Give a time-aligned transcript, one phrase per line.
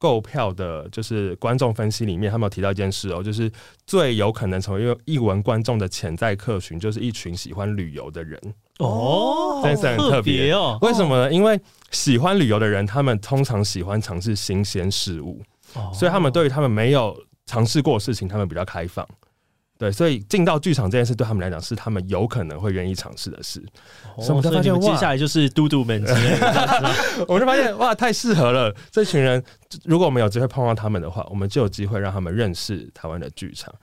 [0.00, 3.52] 购票的，就是观众分析里面，他们有提到一件事哦，就是
[3.86, 8.40] 最有可能成为一文观众的潜在客群，就是一群喜欢旅游的人
[8.78, 10.78] 哦，真是很特别哦。
[10.80, 11.30] 为什么呢？
[11.30, 11.60] 因为
[11.90, 15.42] 喜欢旅游的人，他们通常喜欢尝试新鲜事物，
[15.92, 17.14] 所以他们对于他们没有
[17.44, 19.06] 尝试过的事情，他们比较开放。
[19.80, 23.58] 对，所以进到剧场这件事对他们来讲是他们有可能会愿意尝试的事。
[24.14, 26.94] 哦、所以我们就发现，接下来就是嘟嘟们之类的，
[27.26, 28.70] 我们就发现哇，太适合了！
[28.90, 29.42] 这群人，
[29.86, 33.74] 如果我们有机会碰到他们的话，我们就有机会让他们认识台湾的剧场。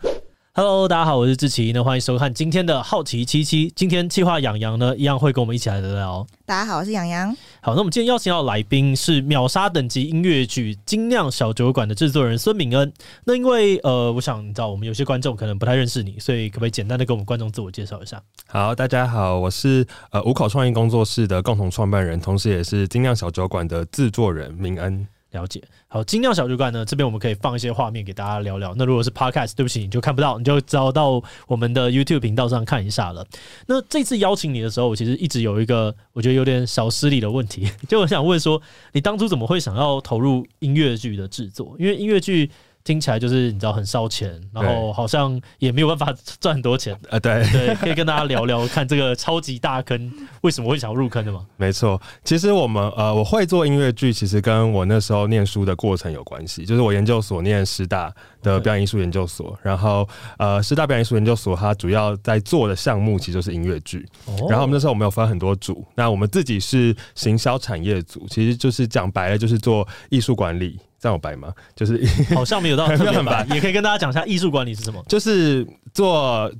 [0.60, 3.72] Hello，大家好，我是志奇，那欢迎收看今天的好奇七七。
[3.76, 6.28] 今天企划养羊呢，一样会跟我们一起来聊聊。
[6.48, 7.30] 大家好，我是养羊。
[7.62, 12.92] 好，那我们今天邀请到的来宾是秒杀等级音乐剧《精酿小酒馆》的制作人孙敏恩。
[13.26, 18.20] 那因为呃，我想你知道，我们有些观众可能不太认识你，所以可不可以简单的跟我们观众自我介绍一下？
[18.48, 25.08] 好，大家好，我是呃五口创意工作室的共同创办人，同时也是《精酿小酒馆》的制作人敏恩。
[25.38, 28.74] 了解，好，精酿小酒馆呢，这边我们可以放一些画面给大家聊聊。
[28.76, 33.24] 那如果是 Podcast，对不起，你就看不到，你就找到我们的 YouTube 频道上看一下了。
[33.68, 38.60] 那这次邀请你的时候，我其实一直有一个我觉得有点小失礼的问题， 就我想问说，
[38.94, 41.76] 你当初怎么会想要投入音乐剧的制作？
[41.78, 42.50] 因为音乐剧。
[42.88, 47.20] 听起来就是你知道很烧钱，然后好像也没有办法赚很多钱啊。
[47.20, 51.46] 对对，可以跟大家聊聊看这个超级大坑为什么会想要入坑的吗？
[51.58, 56.66] 没错，其实我们呃我会做音乐剧，其实跟我那时候念书的过程有关系。
[56.66, 58.10] 就是我研究所念师大
[58.42, 64.08] 的表演艺术研究所，然后呃师大表演艺术研究所它主要在做的项目其实就是音乐剧。
[64.48, 70.80] 然后我们那时候我们有分很多组，那我们自己是行销产业组，其实就是讲白了就是做艺术管理。
[71.08, 71.54] 这样有白吗？
[71.74, 72.06] 就是
[72.36, 75.02] 好像没有到特别白，也可以跟大家讲一下艺术管理是什么。
[75.08, 76.52] 就是做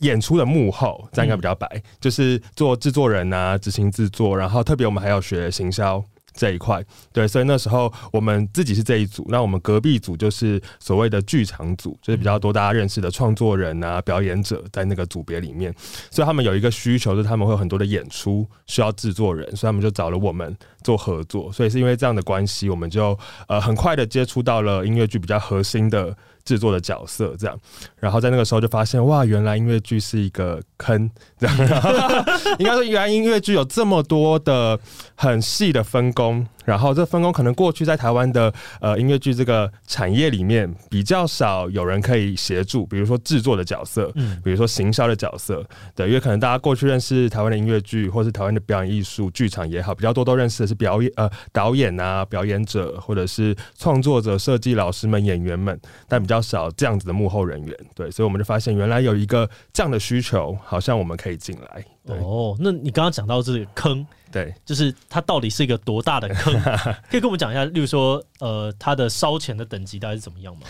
[0.00, 1.66] 演出的幕后，这样应该比较白。
[1.72, 6.04] 嗯、就是做制作人啊，执行制作，然后特别我们还要学行销。
[6.36, 15.74] 这一块，对，所以那时候我们自己是这一组，那我们隔壁组就是所谓的剧场组，就是比较多大家认识的创作人啊、表演者在那个组别里面，
[16.10, 26.14] 所以他们有一个需求，就是他们会有很多的演出需要制作人，所以他们就找了我们做合作，所以是因为这样的关系，我们就呃很快的接触到了音乐剧比较核心的
[26.46, 27.58] 制作的角色，这样，
[27.98, 31.56] 然后在那个时候就发现哇，原来音乐剧是一个坑，这样，
[32.58, 34.80] 应该说原来音乐剧有这么多的
[35.14, 36.46] 很细的分工。
[36.64, 45.64] 然后这分工可能过去在台湾的呃音乐剧这个产业里面比较少有人可以协助，比如说制作的角色，嗯，比如说行销的角色，
[45.94, 61.84] 对，因为可能大家过去认识台湾的音乐剧或是台湾的表演艺术剧场也好，比较多都认识的是表演呃导演啊、表演者或者是创作者、设计老师们、演员们，但比较少这样子的幕后人员，对，所以我们就发现原来有一个这样的需求，好像我们可以进来。
[62.04, 64.06] 哦，那你刚刚讲到这个坑。
[64.32, 66.52] 对，就是它到底是一个多大的坑？
[67.10, 70.62] 可以跟我们讲一下，例如说，呃，它的烧钱的等级大概是怎么样吗？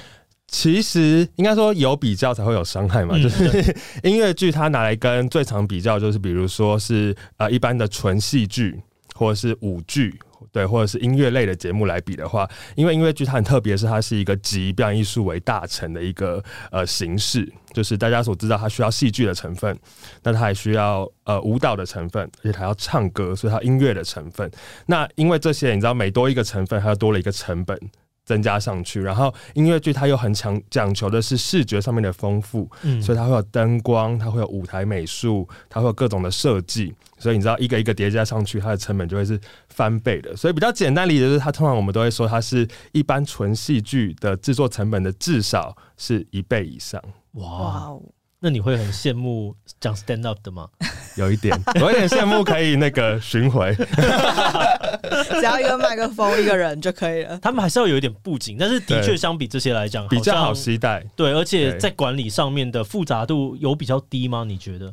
[0.49, 8.81] 其实应该说有比较才会有伤害嘛，嗯、就是 音乐剧它拿来跟最常比较，就是比如说是呃一般的纯戏剧
[9.15, 10.15] 或者是舞剧。
[10.53, 19.79] 对，或者是音乐类的节目来比的话，因为音乐剧它很特别，是它是一个集表演艺术为大成的一个呃形式，就是大家所知道，它需要戏剧的成分，
[20.23, 24.51] 那它还需要呃舞蹈的成分，而且还要唱歌，所以它音乐的成分。
[24.87, 27.79] 那因为这些，你知道，每多一个成分，它就多了一个成本。
[28.27, 40.37] 增加上去，然后音乐剧它又很强讲求的是视觉上面的丰富，嗯，所以它会有灯光，它会有舞台美术，它会有各种的设计，所以你知道一个一个叠加上去，它的成本就会是翻倍的。
[40.37, 47.01] 所以比较简单理解就是，它通常我们都会说，它是一般纯戏剧的制作成本的至少是一倍以上。
[47.35, 48.03] 哇哦！
[48.41, 50.69] 那你会很羡慕讲 stand up 的吗？
[51.17, 53.75] 有一点， 有一点羡慕可以那个巡回，
[55.31, 57.39] 只要一个麦克风，一个人就可以了。
[57.43, 61.05] 他们还是要有一点布景，但是的确相比这些来讲，比较好携带。
[61.17, 64.45] 对，而且在管理上面的复杂度有比较低吗？
[64.47, 64.93] 你觉得？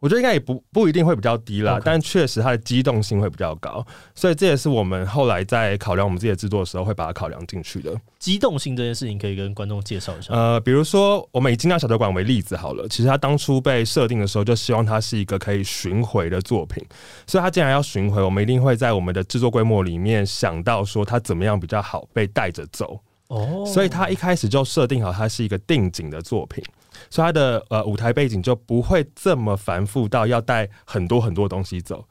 [0.00, 7.94] 我觉得应该也不不一定会比较低啦.但确实它的机动性会比较高，所以这也是我们后来在考量我们自己的制作的时候会把它考量进去的。
[8.18, 10.32] 机动性这件事情可以跟观众介绍一下。
[10.32, 16.82] 呃，比如说我们以精酿小酒馆为例子好了，其实它当初被设定的时候就希望它是一个可以巡回的作品，
[17.26, 22.98] 所以它既然要巡回，我们一定会在我们的制作规模里面想到说它怎么样比较好被带着走。
[23.28, 26.64] 哦，所以它一开始就设定好它是一个定景的作品。
[27.08, 32.04] 所以他的呃舞台背景就不会这么繁复到要带很多很多东西走，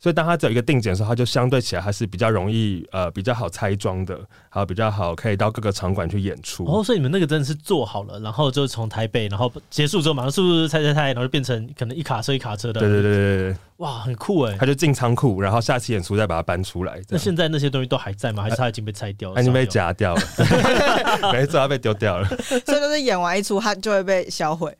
[0.00, 4.18] 所以当它只有一个定检的时候，它就相对起来还是比较容易呃比较好拆装的，
[4.48, 6.64] 还有比较好可以到各个场馆去演出。
[6.64, 12.80] 哦，所以你们那个真的是做好了，然后就从台北，然后结束之后马上速速拆拆拆，然后就变成可能一卡车一卡车的。
[12.80, 14.56] 对对对对对，哇，很酷哎！
[14.58, 16.98] 他就进仓库，然后下期演出再把它搬出来。
[17.10, 18.42] 那现在那些东西都还在吗？
[18.42, 19.34] 还是它已经被拆掉了？
[19.34, 20.22] 它已经被夹掉了，
[21.32, 22.26] 没错，它被丢掉了。
[22.40, 24.74] 所以就是演完一出，它就会被销毁。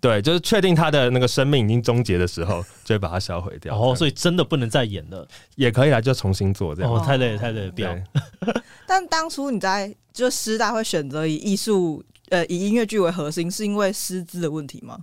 [0.00, 3.76] 对，就是确定他的那个生命已经终结的时候， 就会把它销毁掉。
[3.76, 5.26] 哦，所以真的不能再演了，
[5.56, 6.92] 也可以来就重新做这样。
[6.92, 7.96] 哦，太累了，太累了，不要。
[8.86, 14.98] 但当初你在就师大会选择以艺术呃以音乐剧为核心，是因为师资的问题吗？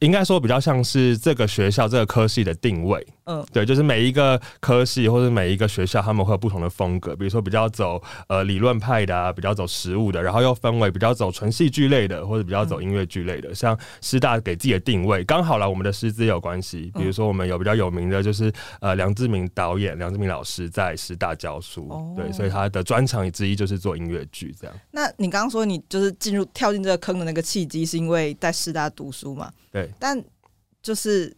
[0.00, 13.50] 应该说比较像是这个学校这个科系的定位，嗯，对，就是每一个科系或者每一个学校，他们会有不同的风格，比如说比较走呃理论派的啊，比较走实务的，然后又分为比较走纯戏剧类的，或者比较走音乐剧类的。
[13.50, 18.50] 嗯、像师大给自己的定位，刚好啦，我们的师资有关系，比如说我们有比较有名的就是
[18.80, 24.74] 呃梁志明导演、梁志明老师在师大教书，哦、对，所以他的专长之一就是做音乐剧这样。
[24.92, 29.52] 那你刚刚说你就是进入跳进这个坑的那个契机，是因为在师大读书嘛？
[29.70, 29.89] 对。
[29.98, 30.22] 但
[30.82, 31.34] 就是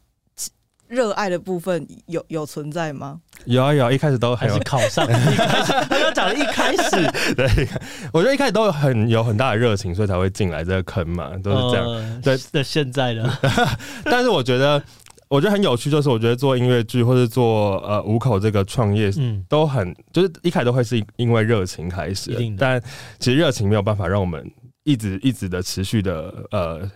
[0.89, 3.21] 热爱的部分有有存在吗？
[3.47, 5.05] 有啊有啊，一开始都还是考上。
[5.09, 7.69] 一开始他刚讲的一开始， 对，
[8.13, 11.87] 我觉得一开始都很有很大的热情，所以才会进来这个坑嘛，都是这样。
[11.87, 13.39] 呃、对，那现在呢？
[14.05, 14.81] 但是我觉得，
[15.29, 22.81] 我觉得很有趣，就是我觉得做音乐剧或者做呃五口这个创业，嗯，都很就是一开始都会是因为热情开始，但
[23.19, 24.49] 其实热情没有办法让我们
[24.85, 26.89] 一直一直的持续的呃。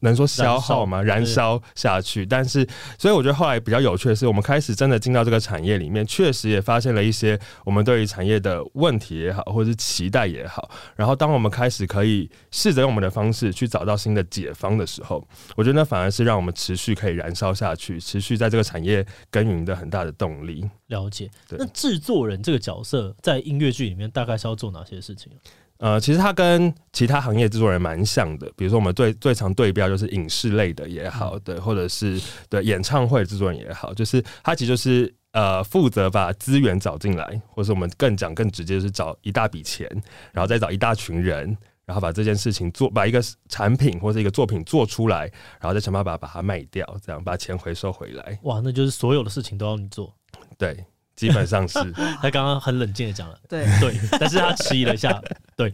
[0.00, 1.02] 能说消耗吗？
[1.02, 2.66] 燃烧下去，但是，
[2.98, 10.70] 所以我觉得后来比较有趣的是，我们开始真的进到这个产业里面，确实也发现了一些我们对于产业的问题也好，或者是期待也好。
[10.96, 20.68] 然后，当我们开始可以试着用我们的方式去找到新的解方的时候，我觉得那反而是让我们持续可以燃烧下去，持续在这个产业耕耘的很大的动力。
[20.88, 21.30] 了解。
[21.50, 25.32] 那制作人这个角色在音乐剧里面大概是要做哪些事情？
[25.82, 39.90] 呃，其实它跟其他行业制作人蛮像的，比如说我们最最常对标就是影视类的也好，对，或者是对演唱会制作人也好，就是他其实就是呃负责把资源找进来，或是我们更讲更直接，就是找一大笔钱，
[40.30, 45.22] 然后再找一大群人，然后把这件事情做，把一个产品或者一个作品做出来，
[45.58, 48.38] 然后再想办法把它卖掉，这样把钱回收回来。
[48.44, 50.14] 哇，那就是所有的事情都要你做，
[50.56, 50.84] 对。
[51.22, 51.78] 基本上是，
[52.20, 55.22] 他刚刚很冷静的讲了，对对，但是他迟疑了一下，
[55.56, 55.70] 对。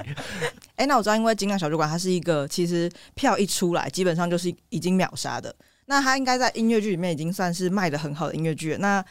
[0.77, 5.55] 哎、欸，那我知道，因为金刚小酒馆它是一个，其实票一出来，基本上就是已经秒杀的。
[5.87, 8.77] 那它应该在音乐剧里面已经算是卖的很好的音乐剧。
[8.79, 9.03] 那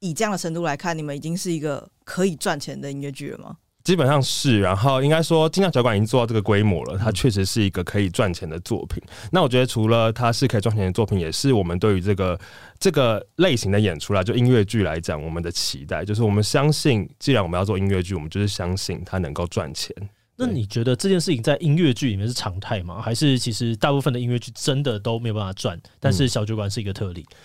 [0.00, 3.56] 以这样的程度来看，你们已经是一个可以赚钱的音乐剧了吗？
[3.82, 9.02] 基本上是，然后应该说，精酿小馆已经做到这个规模了，它确实是一个可以赚钱的作品。
[9.32, 12.38] 那我觉得，除了它是可以赚钱的作品，也是我们对于这个
[12.78, 19.94] 这个类型的演出来，就音乐剧来讲，我们的期待就是，我们相信，既然我们要做音乐剧，我们就是相信它能够赚钱。
[20.36, 23.00] 那你觉得这件事情在音乐剧里面是常态吗？
[23.00, 25.80] 还是其实大部分的音乐剧真的都没有办法赚？
[25.98, 27.24] 但是小酒馆是一个特例。
[27.30, 27.36] 嗯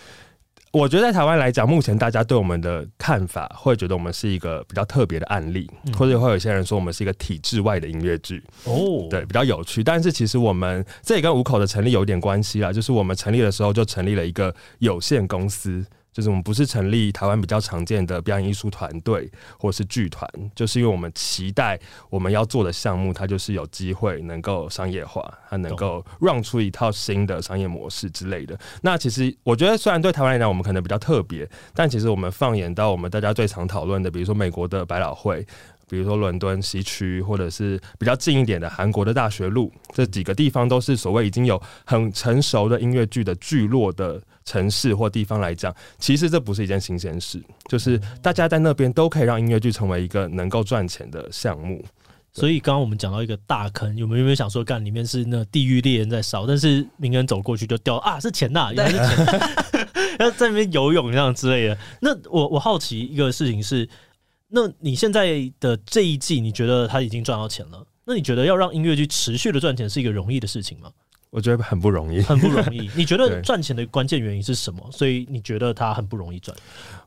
[0.76, 9.82] 我觉得在台湾来讲，目前大家对我们的看法会觉得我们是一个比较特别的案例，嗯、或者会有些人说我们是一个体制外的音乐剧哦，对，比较有趣。
[9.82, 15.82] 但是其实我们这也跟五口的成立有点关系啦，就是我们成立的时候就成立了一个有限公司。
[16.16, 21.78] 就是我们不是成立台湾比较常见的表演艺术团队或是剧团，就是因为我们期待
[22.08, 28.58] 我们要做的项目，它就是有机会能够商业化，它能够 run 出一套新的商业模式之类的。
[28.80, 35.46] 那其实我觉得，虽然对台湾来讲我们可能比较特别，但其实我们放眼到我们大家最常讨论的，比如说美国的百老汇。
[35.88, 51.84] 比如说伦敦西区，或者是比较近一点的韩国的大学路，这几个地方都是所谓已经有很成熟的音乐剧的聚落的城市或地方来讲，其实这不是一件新鲜事，就是大家在那边都可以让音乐剧成为一个能够赚钱的项目。
[52.32, 59.40] 所以刚刚我们讲到一个大坑，有没有没有想说，干里面是那地狱猎人在烧，但是名人走过去就掉啊，是钱呐， 原来是钱，
[60.18, 61.78] 要在那边游泳这样之类的。
[62.00, 63.88] 那我我好奇一个事情是。
[64.48, 67.86] 那你现在的这一季，你觉得他已经赚到钱了？
[68.04, 70.90] 那你觉得要让音乐剧持续的赚钱是一个容易的事情吗？
[71.30, 72.88] 我觉得很不容易，很不容易。
[72.96, 74.88] 你觉得赚钱的关键原因是什么？
[74.92, 76.56] 所以你觉得他很不容易赚？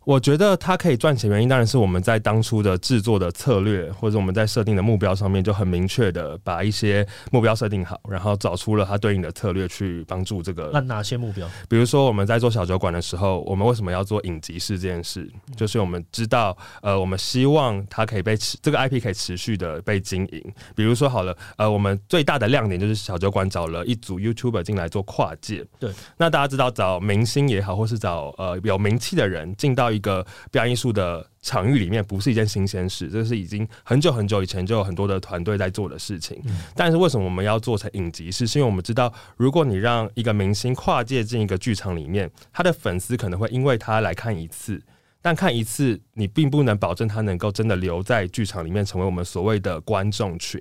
[0.06, 10.72] 我觉得它可以赚钱，原因当然是我们在当初的制作的策略，或者我们在设定的目标上面就很明确的把一些目标设定好，然后找出了它对应的策略去帮助这个。
[10.74, 11.48] 那哪些目标？
[11.68, 15.30] 比如说我们在做小酒馆的时候，我们为什么要做影集式这件事？
[15.56, 20.54] 就是我们知道，呃，我们希望它可以被持这个 IP 可以持续的被经营。
[20.76, 25.64] 比如说好了，呃，我们最大的亮点就是小酒馆找了一组 YouTuber 进来做跨界。
[25.80, 36.42] 对，那大家知道找明星也好，或是找呃有名气的人进到一个表演艺术的场域里面，不是一件新鲜事，这是已经很久很久以前就有很多的团队在做的事情。
[36.46, 38.32] 嗯、但是为什么我们要做成影集？
[38.32, 44.82] 是是因为我们知道，如果你让一个明星跨界进一个剧场里面，他的粉丝可能会因为他来看一次。
[45.22, 50.58] 但看一次，你并不能保证他能够真的留在剧场里面，成为我们所谓的观众群。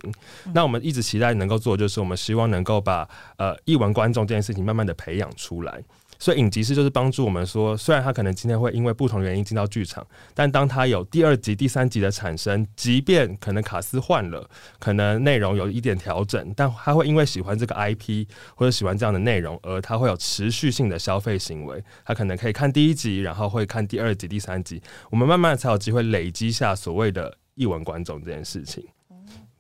[0.46, 5.80] 嗯、那我们一直期待能够做，就是我们希望能够把呃艺文观众这件事情慢慢的培养出来。
[6.18, 14.48] 所以影集师就是帮助我们说，虽然他可能今天会因为不同原因进到剧场，但当他有第二集、第三集的产生，即便可能卡司换了，
[14.78, 21.82] 可能内容有一点调整，但他会因为喜欢这个 IP 或者喜欢这样的内容，而他会有持续性的消费行为。
[22.04, 28.84] 他可能可以看第一集，然后会看第二集、第三集，我们慢慢才有机会累积下所谓的艺文观众这件事情。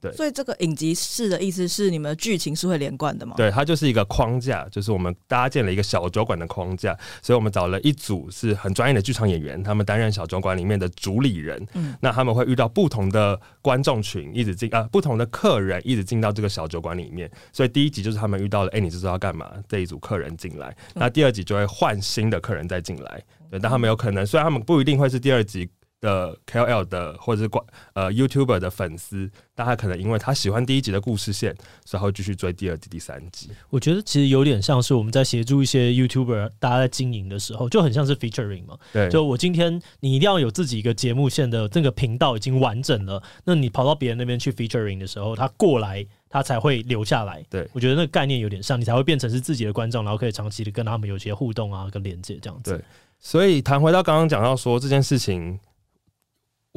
[0.00, 3.34] 对，所以这个影集式的意思是，你们的剧情是会连贯的吗？
[3.36, 11.66] 对，它就是一个框架，就是我们搭建了一个小酒馆的框架，所以我们找了一组是很专业的剧场演员，他们担任小酒馆里面的主理人。
[11.74, 17.30] 嗯，那他们会遇到不同的观众群，一直进啊，不同的客人一直进到这个小酒馆里面。
[17.52, 19.50] 所以第一集就是他们遇到了，哎、欸，你知道要干嘛？
[19.68, 23.22] 这一组客人进来，那第二集就会换新的客人再进来。
[23.50, 25.68] 对，但他们有可能，虽然他们不一定会是第二集。
[26.00, 27.64] 的 KOL 的或者是关
[27.94, 33.50] 呃 YouTuber 的粉丝，但他可能因为他喜欢第一集的故事线，所以他会继续追第二集、第三集。
[33.70, 38.78] 我觉得其实有点像是我们在协助一些 YouTuber，大家在经营的时候，就很像是 featuring 嘛。
[38.92, 47.44] 对，就我今天你一定要有自己一个节目线的这个频道已经完整了，那你跑到别人那边去 featuring 的时候，他过来他才会留下来。
[47.50, 52.70] 对，我觉得那个概念有点像，你才会变成是自己的观众，然后可以长期的跟他们有些互动啊，跟连接这样子。
[52.70, 52.84] 对，
[53.18, 55.58] 所以谈回到刚刚讲到说这件事情。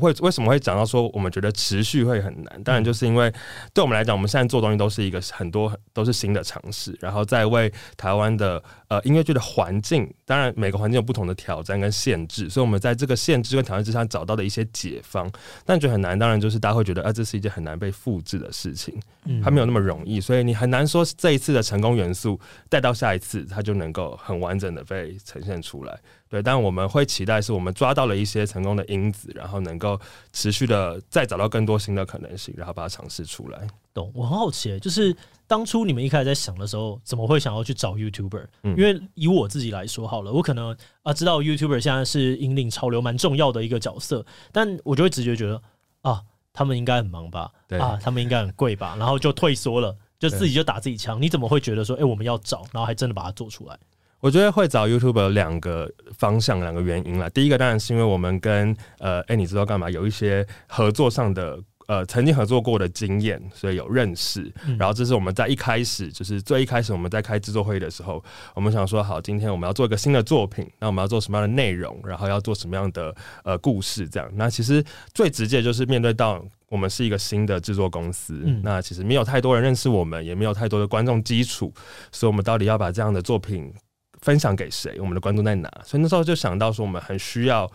[0.02, 2.64] 会为什么会讲到说我们觉得持续会很难？
[2.64, 3.32] 当然就是因为
[3.74, 15.32] 对我们来讲，我们现在做东西都是一个很多都是新的尝试，然后在为台湾的呃音乐剧的环境，当然每个环境有不同的挑战跟限制，所以我们在这个限制跟挑战之下找到的一些解方。
[15.66, 19.00] 但觉得很难，当然就是大家会觉得啊，这是一件很难被复制的事情，
[19.44, 26.00] 它没有那么容易，所以你很难说这一次的成功元素带到下一次，它就能够很完整的被呈现出来。
[26.32, 30.00] 对，但我们会期待是我们抓到了一些成功的因子，然后能够
[30.32, 33.68] 持续的再找到更多新的可能性，然后把它尝试出来。
[33.94, 34.10] 懂？
[34.16, 35.14] 我很好奇，就是
[35.46, 38.46] 当初你们一开始在想的时候，怎么会想要去找 YouTuber？
[38.64, 40.74] 嗯，因为以我自己来说好了，我可能
[41.04, 45.62] 啊知道 YouTuber 现在是引领潮流蛮重要的一个角色，但我就会直觉觉得
[46.04, 46.22] 啊，
[46.54, 47.52] 他们应该很忙吧？
[47.68, 48.96] 对啊，他们应该很贵吧？
[48.98, 51.22] 然后就退缩了，就自己就打自己枪。
[51.22, 53.78] 你怎么会觉得说，哎，我们要找，然后还真的把它做出来？
[54.22, 57.28] 我觉得会找 YouTuber 有两个方向，两个原因啦。
[57.30, 59.90] 第一个当然是因为我们跟呃，哎，你知道干嘛？
[59.90, 64.54] 有一些合作上的呃，曾经合作过的经验，所以有认识。
[64.78, 68.24] 然后这是我们在一开始，就是最一开始我们在开制作会议的时候，
[68.54, 73.14] 我们想说，好，今天我们要做一个新的作品，那我们要做什么样的内容，然后要做什么样的
[73.44, 74.32] 呃故事，这样。
[74.36, 74.84] 那其实
[75.16, 81.74] 最直接就是面对到我们是一个新的制作公司，那其实没有太多人认识我们，也没有太多的观众基础，
[82.12, 83.74] 所以我们到底要把这样的作品。
[84.22, 85.00] 分享给谁？
[85.00, 85.70] 我们的观众在哪？
[85.84, 87.70] 所以那时候就想到说，我们很需要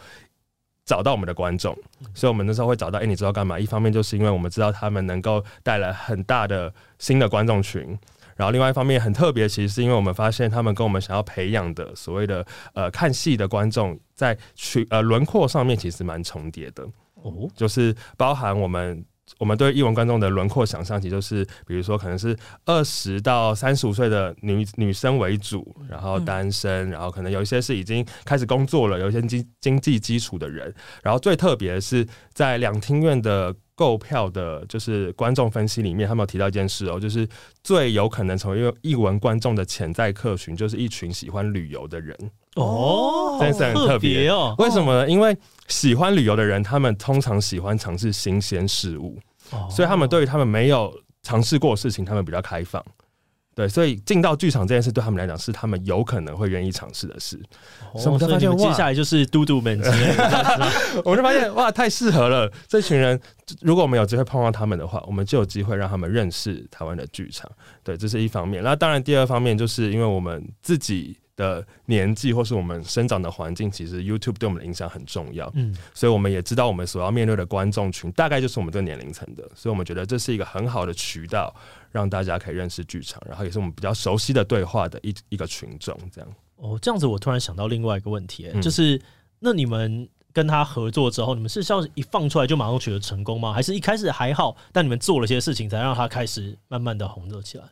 [0.84, 1.76] 找到我们的观众，
[2.14, 2.98] 所以我们那时候会找到。
[2.98, 3.58] 哎、欸，你知道干嘛？
[3.58, 7.98] 一方面就是因为我们知道他们能够带来很大的新的观众群，
[8.36, 16.84] 然后另外一方面很特别，其实是因为我们发现他们跟我们想要培养的所谓的呃看戏的观众，在群呃轮廓上面其实蛮重叠的
[17.14, 19.04] 哦，就是包含我们。
[19.38, 37.28] 我们对艺文观众的轮廓想象，其实就是，比如说可能是二十到三十五岁的女女生为主，然后单身，然后可能有一些是已经开始工作了，有一些经经济基础的人，然后最特别的是在两厅院的购票的，就是观众分析里面，他们有提到一件事哦，就是
[37.62, 42.16] 最有可能成为艺文观众的潜在客群，就是一群喜欢旅游的人。
[42.54, 44.54] 哦，真是很特别哦。
[44.58, 45.10] 为什么呢？
[45.10, 45.36] 因为
[45.68, 49.18] 喜欢旅游的人，他们通常喜欢尝试新鲜事物，
[49.70, 50.92] 所以他们对于他们没有
[51.22, 52.84] 尝试过的事情，他们比较开放。
[53.54, 57.40] 对，所以进到剧场这件事对他们来讲是他们有可能会愿意尝试的事。
[57.94, 59.80] 所以我们就发现，接下来就是嘟嘟们，
[61.02, 62.52] 我们就发现哇，太适合了。
[62.68, 63.18] 这群人，
[63.62, 67.50] 如果我们有机会碰到他们的话，我们就有机会让他们认识台湾的剧场。
[67.82, 68.62] 对，这是一方面。
[68.62, 71.18] 那当然，第二方面就是因为我们自己。
[71.36, 75.50] 的年纪或是我们生长的环境，其实 YouTube 对我们的影响很重要。
[75.54, 81.54] 嗯，所以我们也知道我们所要面对的观众群大概就是我们这个年龄层的，所以我们觉得这是一个很好的渠道，
[81.92, 85.96] 让大家可以认识剧场，然后也是我们比较熟悉的对话的一 一个群众。
[86.10, 89.00] 这样哦，这样子我突然想到另外一个问题，就是
[89.40, 93.52] 那你们跟他合作之后，你们是像一放出来就马上取得成功吗？
[93.52, 97.64] 还是一开始还好，但你们做了些事情才让他开始慢慢的红热起来？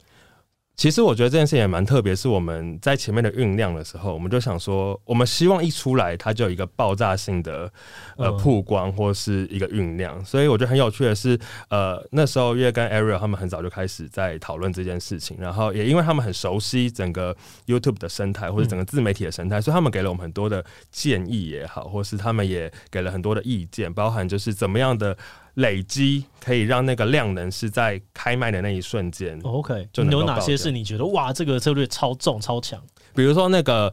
[0.77, 7.73] 其实我觉得这件事情也蛮特别，是我们在前面的酝酿的时候，我们就想说，我们希望一出来，它就有一个爆炸性的
[8.17, 10.23] 呃曝光或是一个酝酿。
[10.25, 11.39] 所以我觉得很有趣的是，
[11.69, 17.35] 呃，那时候因为跟 Ariel 他们很早就开始在讨论这件事情，然后也因为他们很熟悉整个
[17.67, 25.17] YouTube 的生态或者整个自媒体的生态，所以他们给了我们很多的建议也好，或是他们也给了很多的意见，包含就是怎么样的。
[25.55, 29.39] 累积可以让那个量能是在开卖的那一瞬间。
[29.43, 32.83] OK，就有哪些是你觉得哇，这个策略超重超强？
[33.15, 33.93] 比如说那个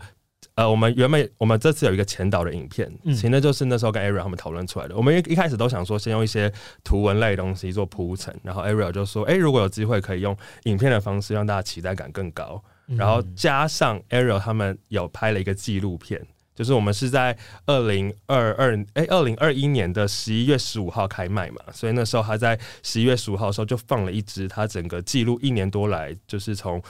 [0.55, 4.95] 呃，我们原本我们这次有一个前导的影片，其实那就是那时候跟 Ariel 他们讨论出来的。
[4.95, 6.51] 我们一一开始都想说，先用一些
[6.83, 26.81] 图文类的东西做铺陈，然后 Ariel 就说：“哎，如果有机会可以用影片的方式让大家期待感更高，然后加上 Ariel 他们有拍了一个纪录片。”就是我们是在二零二二哎，二零二一年的十一月十五号开卖嘛，所以那时候他在十一月十五号的时候就放了一支他整个记录一年多来，就是从。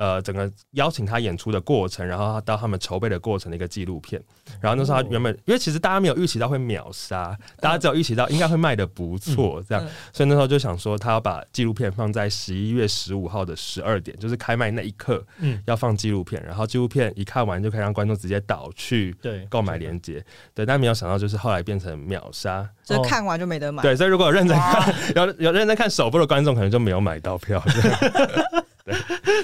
[0.00, 4.18] 呃，整个邀请他演出的过程，然后到他们筹备的过程的一个纪录片。
[4.58, 9.86] 然后那时候他原本，因为其实大家没有预期到会秒杀， 大家只有预期到应该会卖的不错，这样。
[10.10, 16.42] 所以那时候就想说，他要把纪录片放在十一月十五号的十二点，就是开卖那一刻，嗯，要放纪录片。
[16.46, 20.24] 然后纪录片一看完，就可以让观众直接导去对购买链接。
[20.54, 23.82] 对，但没有想到，就是后来变成秒杀，就看完就没得买。
[23.82, 27.62] 对，所以如果有认真看， 有有认真看首部的观众，可能就没有买到票。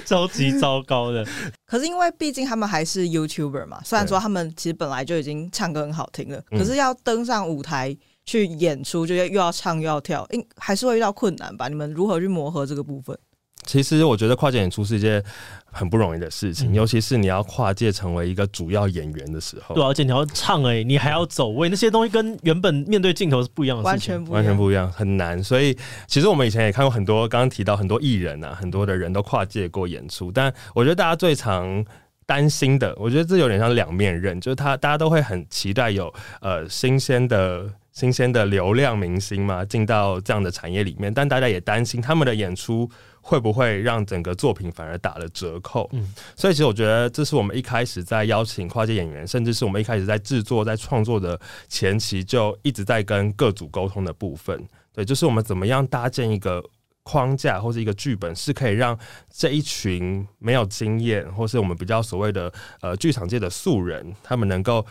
[0.05, 1.25] 超级糟糕的，
[1.65, 11.69] 可是因为毕竟他们还是 YouTuber 嘛，虽然说他们其实本来就已经唱歌很好听了，可是要登上舞台去演出，就又要唱又要跳，应还是会遇到困难吧？
[11.69, 13.17] 你们如何去磨合这个部分？
[13.67, 15.23] 其实我觉得跨界演出是一件
[15.65, 19.75] 很不容易的事情，嗯、尤其是你要跨界成为一个主要演员的时候。
[19.75, 25.43] 对、啊，而且你要唱哎、欸，你还要走位，那些东西跟原本面对镜头是不一样的，完全不一样，完全不一样，很难。
[25.43, 31.85] 所以其实我们以前也看过很多，刚刚提到很多艺人啊，很多的人都跨界过演出，但我觉得大家最常
[32.25, 37.69] 担心的，我觉得这有点像两面刃，就是他大家都会很期待有呃新鲜的。
[37.97, 42.87] 新鲜的流量明星嘛，进到这样的产业里面，但大家也担心他们的演出
[43.21, 45.89] 会不会让整个作品反而打了折扣。
[45.93, 54.63] 嗯，所以其实我觉得这是我们一开始在邀请跨界演员，甚至是我们一开始在制作、在创作的前期就一直在跟各组沟通的部分。
[54.93, 56.63] 对，就是我们怎么样搭建一个
[57.01, 58.95] 框架或是一个剧本，是可以让
[59.33, 64.85] 这一群没有经验，或是我们比较所谓的呃剧场界的素人，他们能够。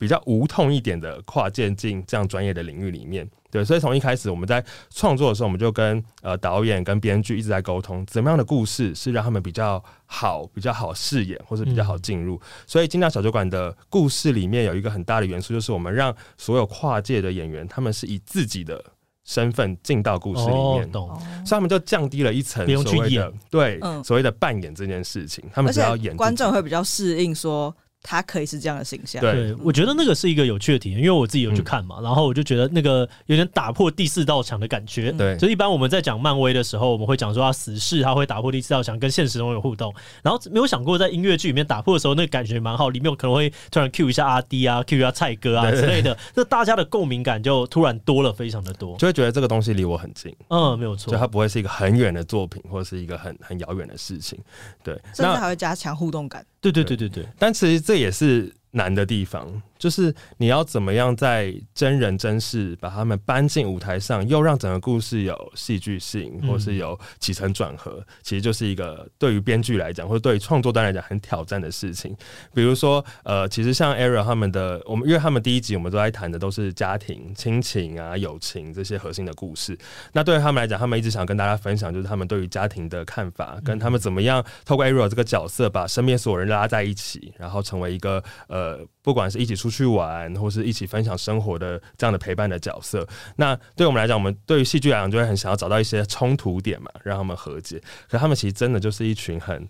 [0.00, 12.36] 比较无痛一点的跨界进这样专业的领域里面，对，所以从一开始我们在创作的时候，我们就跟呃导演跟编剧一直在沟通，怎么样的故事是让他们比较好、比较好饰演，或是比较好进入。
[12.36, 18.82] 嗯、所以金鸟小酒馆的故事里面有一个很大的元素，就是我们让所有跨界的演员，他们是以自己的
[19.26, 27.76] 身份进到故事里面，哦、所以他们就降低了一层所谓的对、嗯、所谓的扮演这件事情，他们只要演，观众会比较适应说。
[28.02, 35.10] 他可以是这样的形象，对，我觉得那个是一个有趣的体验，因为我自己有去看嘛，嗯、然后我就觉得那个有点打破第四道墙的感觉。
[35.12, 46.86] 对，就一般我们在讲漫威的时候，我们会讲说他死侍他会打破第四道墙，跟现实中有互动，然后没有想过在音乐剧里面打破的时候，那个感觉蛮好，里面可能会突然 cue 一下阿滴啊，cue 一下蔡哥啊之类的，那大家的。
[46.90, 50.34] 共鸣感就突然多了非常的多，就会觉得这个东西离我很近。
[50.48, 54.36] 嗯，没有错，就它不会是一个很远的作品，或者是一个很很遥远的事情。
[54.82, 56.44] 对，甚至还会加强互动感。
[56.60, 58.52] 对对对对对，但其实这也是。
[58.72, 72.14] 难的地方就是你要怎么样在真人真事把他们搬进舞台上，又让整个故事有戏剧性，或是有起承转合，其实就是一个对于编剧来讲，或者对于创作端来讲很挑战的事情。
[72.52, 79.76] 比如说，呃，其实像 Ariel 他们的，我们因为他们第一集我们都在谈的都是家庭、亲情啊、友情这些核心的故事。
[80.12, 88.59] 那对于他们来讲，他们一直想跟大家分享，就是他们对于家庭的看法，跟他们怎么样透过 Ariel 这个角色，把身边所有人拉在一起，然后成为一个呃。
[88.60, 97.80] 呃，不管是一起出去玩，或是一起分享生活的这样的陪伴的角色，那对我们来讲，我们对于戏剧来讲，就会很想要找到一些冲突点嘛，让他们和解。
[98.10, 99.66] 可他们其实真的就是一群很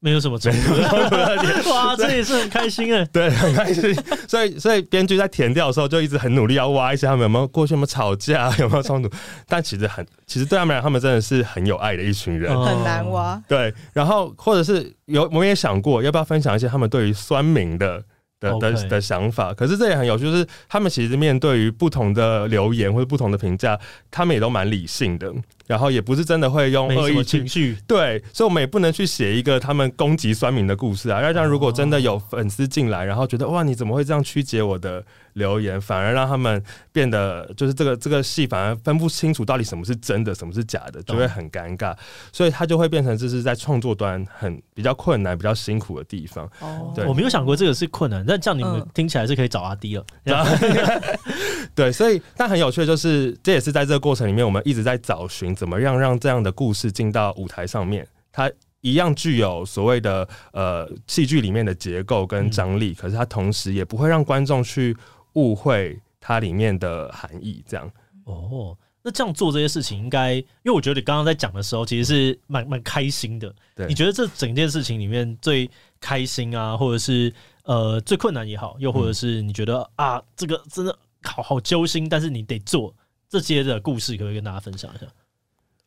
[0.00, 3.94] 没有什么冲突的点，哇，这也是很开心哎，对，很开心。
[4.28, 9.08] 所以，所以编剧在填掉的时候，就一直很努力要挖一些他们有没有过去有没有吵架，有没有冲突。
[9.46, 13.40] 但其实很，其实对他们来讲，他们真的是很有爱的一群人，很难挖。
[13.46, 18.02] 对，然后或者是有，我们也想过要不要分享一些他们对于酸民的。
[18.44, 23.78] 的的的想法，可是这也很有趣，就是他们其实面对于不同的留言或者不同的评价，
[24.10, 25.32] 他们也都蛮理性的。
[25.66, 31.22] 然后也不是真的会用恶意情绪，对，所以我们也不能去写一个他们攻击酸民的故事啊。
[31.22, 41.96] 要让，如果真的有粉丝进来，然后觉得哇，你怎么会这样曲解我的留言，反而让他们变得就是这个这个戏反而分不清楚到底什么是真的，什么是假的，就会很尴尬。
[42.30, 46.44] 所以他就会变成这是在创作端很比较困难、比较辛苦的地方。
[46.60, 50.04] 哦，对，我没有想过这个是困难，但这样你们听起来是可以找阿迪了。
[51.74, 64.96] 对，所以但很有趣的就是，这也是在这个过程里面，我们一直在找寻怎么样让这样的故事进到舞台上面，它一样具有所谓的呃戏剧里面的结构跟张力，嗯、可是它同时也不会让观众去
[65.34, 67.64] 误会它里面的含义。
[67.66, 67.90] 这样
[68.24, 73.54] 哦，那这样做这些事情，应该因为我觉得你刚刚在讲的时候，其实是蛮蛮开心的。
[73.74, 77.32] 对，你觉得这整件事情里面最开心啊，或者是
[77.64, 82.94] 呃最困难也好，又或者是你觉得、嗯、啊这个真的好好揪心，但是你得做
[83.28, 85.06] 这些的故事，可不可以跟大家分享一下？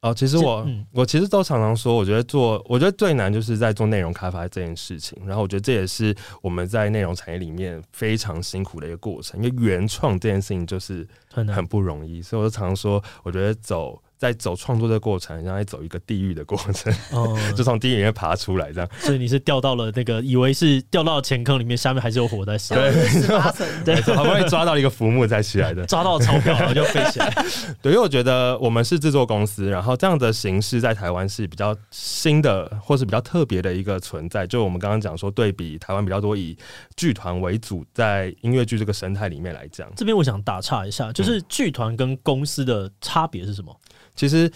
[0.02, 5.18] 哦，其实我、嗯、我其实都常常说，我觉得做我觉得最难就是在做内容开发这件事情。
[5.26, 12.22] 然后我觉得这也是我们在内容产业里面非常辛苦的一个过程，因为原创这件事情就是很不容易。
[12.22, 14.02] 所以我就常常说，我觉得走。
[14.18, 18.90] 在走创作的过程，然后在走一个地狱的过程，哦， 就从地狱里面爬出来，这样。
[19.00, 22.76] 所以你是掉到了那个，以为是掉到钱坑里面，下面还是有火在烧。
[22.76, 22.92] 对，
[23.86, 27.32] 对，好不容易抓到一个浮木再起来的，抓到钞票然后就飞起来。
[27.82, 34.48] 对，因为我觉得我们是制作公司，然后这样的形式在台湾是比较新的，或是比较特别的一个存在。
[34.48, 36.58] 就我们刚刚讲说，对比台湾比较多以
[36.96, 43.76] 剧团为主，在音乐剧这个生态里面来讲，这边我想打岔一下，就是剧团跟公司的差别是什么？
[44.18, 44.52] 其实，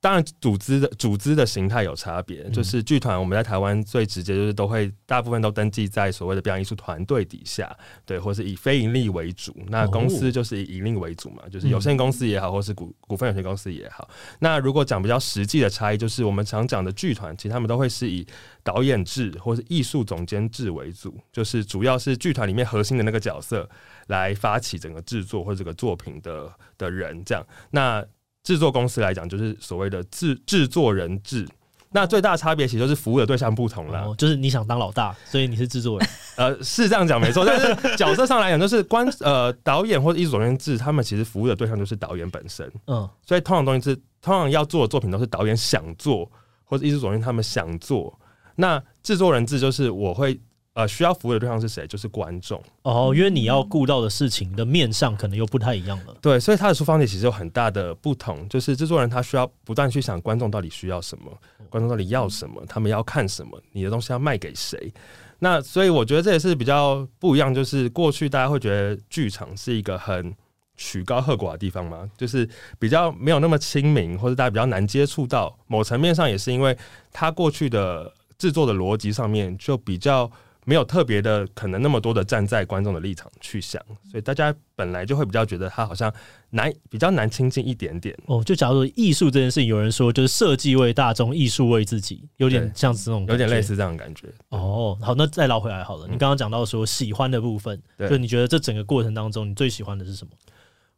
[0.00, 2.46] 当然，组织的组织的形态有差别。
[2.50, 7.74] 就是剧团，我们在台湾最直接就是都会大部分都登记在所谓的表演艺术团队底下，
[8.04, 9.56] 对，或是以非盈利为主。
[9.68, 14.06] 那公司就是以盈利为主嘛，就是有限公司也好，或是股股份有限公司也好。
[14.40, 18.26] 那如果讲比较实际的差异，就是我们常讲的剧团，其实他们都会是以
[18.62, 23.66] 导演制或是艺术总监制为主，就是主要是剧团里面核心的那个角色
[24.08, 27.42] 来发起整个制作或者这个作品的的人这样。
[27.70, 28.04] 那
[28.44, 31.48] 制作公司来讲，就是所谓的制制作人制。
[31.90, 34.02] 那最大的差别其实就是服务的对象不同了。
[34.04, 36.08] 哦，就是你想当老大，所以你是制作人。
[36.36, 37.44] 呃，是这样讲没错。
[37.44, 42.70] 但是角色上来讲，就是观 呃导演或者艺术总监制，他们其实服务的对象就是导演本身。
[42.86, 46.30] 嗯，所以通常东西是通常要做的作品都是导演想做，
[46.64, 48.16] 或者艺术总监他们想做。
[48.56, 50.40] 那制作人制就是我会。
[50.74, 51.86] 呃，需要服务的对象是谁？
[51.86, 56.16] 就是观众哦，因为你要顾到的事情的面上可能又不太一样了。
[56.20, 58.48] 对，所以他的出发点其实有很大的不同。
[58.48, 61.30] 就是制作人他需要不断去想观众到底需要什么，
[61.70, 64.92] 观众到底要什么，他们要看什么，你的东西要卖给谁。
[65.38, 67.54] 那所以我觉得这也是比较不一样。
[67.54, 70.34] 就是过去大家会觉得剧场是一个很
[70.76, 72.48] 曲高和寡的地方嘛，就是
[72.80, 75.56] 比较没有那么亲民，或者大家比较难接触到。
[75.68, 76.76] 某层面上也是因为
[77.12, 80.28] 他过去的制作的逻辑上面就比较。
[80.64, 86.12] 没有特别的可能那么多的站在观众的立场去想，所以大家本来就会比较觉得他好像
[86.50, 88.16] 难，比较难亲近一点点。
[88.26, 94.28] 哦，就假如说艺术这件事情，有人说就是设计为大众，艺术为自己，有点像这种，有点类似这样的感觉。
[94.48, 96.06] 哦，好，那再捞回来好了。
[96.06, 100.30] 你刚刚讲到说喜欢的部分，嗯、就你觉得这整个过程当中，你最喜欢的是什么？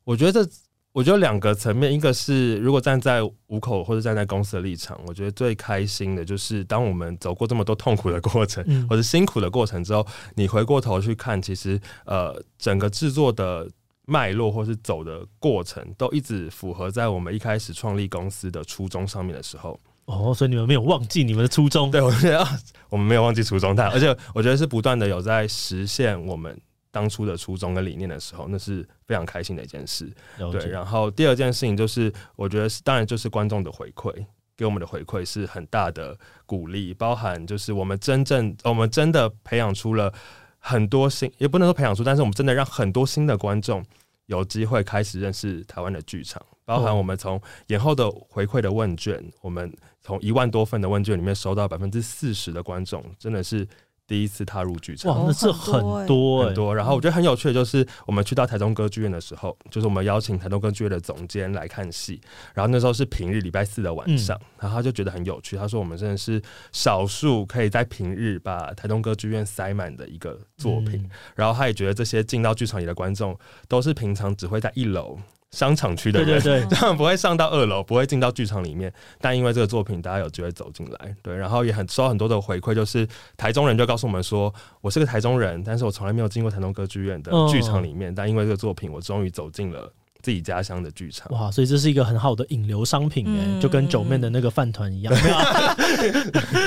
[0.04, 0.50] 我觉得这。
[0.96, 10.06] 我觉得两个层面，一个是如果站在五口或者站在公司的立场，我觉得最开心的就是当我们走过这么多痛苦的过程，或者辛苦的过程之后，
[10.36, 13.68] 你回过头去看，其实呃整个制作的
[14.06, 19.78] 脉络或是走的过程，都一直符合在我们一开始创立公司的初衷上面的时候。
[20.06, 21.90] 哦，所以你们没有忘记你们的初衷？
[21.90, 22.42] 对，我觉得
[22.88, 26.58] 我们没有忘记初衷，但而且我觉得是不断的有在实现我们。
[26.96, 30.10] 当初的初衷跟理念的时候，那是非常开心的一件事。
[30.50, 34.10] 对，然后第二件事情就是，我觉得是当然就是观众的回馈，
[34.56, 40.10] 给我们的回馈是很大的鼓励，包含就是我们真正我们真的培养出了
[40.58, 43.84] 很多新，也不能说培养出，但是我们真的让很多新的观众
[44.24, 53.68] 有机会开始认识台湾的剧场，包含我们从演后的回馈的问卷，我们从一万多份的问卷里面收到百分之四十的观众，真的是。
[54.06, 56.74] 第一次踏入剧场，哇，那是很多很多。
[56.74, 62.20] 然后我觉得很有趣的就是，我们去到台中歌剧院的时候，就是我们邀请台中歌剧院的总监来看戏。
[62.54, 65.56] 然后那时候是平日礼拜四的晚上，然后他就觉得很有趣。
[65.56, 66.40] 他说：“我们真的是
[66.70, 75.18] 少数可以在平日把台中歌剧院塞满的一个作品。”然后他也觉得这些进到剧场里的观众都是平常只会在一楼。
[75.56, 78.92] 商场区的人，对对对， 他们不会上到二楼，不会进到剧场里面。
[79.22, 89.90] 但因为这个作品，大家有机会走进来，对，然后也很收到很多的回馈，就是台中人就告诉我们说，我是个台中人，但是我从来没有进过台中歌剧院的剧场里面，但因为这个作品，我终于走进了
[90.20, 91.32] 自己家乡的剧场。
[91.32, 95.14] 哇，所以这是一个很好的引流商品哎、欸，就跟九妹的那个饭团一样。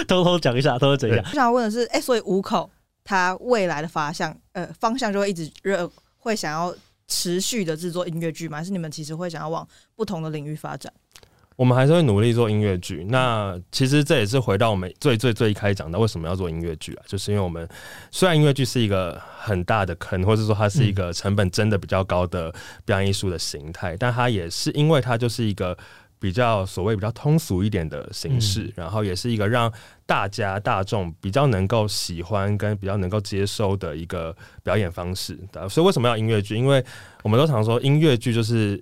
[0.08, 1.22] 偷偷讲一下，偷偷讲一下。
[1.30, 2.68] 我想问的是，哎、欸，所以五口
[3.04, 6.74] 它未来的方向，呃，方向就会一直热，会想要
[7.10, 8.60] 持续的制作音乐剧吗？
[8.60, 10.94] 还是你们其实会想要往不同的领域发展？
[11.58, 13.06] 我们还是会努力做音乐剧。
[13.10, 17.04] 那其实这也是回到我们最最最一开始讲的，为什么要做音乐剧啊？
[17.06, 17.68] 就是因为我们
[18.12, 22.50] 虽然音乐剧是一个很大的坑，或者说它是一个成本真的比较高的
[22.86, 25.78] 表演艺术的形态，但它也是因为它就是一个
[26.20, 29.72] 比较所谓比较通俗一点的形式，然后也是一个让
[30.06, 35.40] 大家大众比较能够喜欢跟比较能够接收的一个表演方式。
[35.70, 36.56] 所以为什么要音乐剧？
[36.56, 36.84] 因为
[37.24, 38.80] 我们都常说音乐剧就是。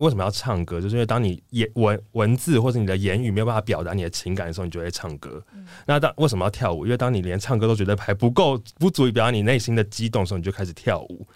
[0.00, 0.80] 为什么要唱歌？
[0.80, 5.44] 就是因为当你言文文字或者你的言语没有办法表达你的情感的时候，你就会唱歌。
[5.52, 6.86] 嗯、那当为什么要跳舞？
[6.86, 11.28] 因为当你连唱歌都觉得还不够，不足以表达你内心的激动的时候，你就开始跳舞。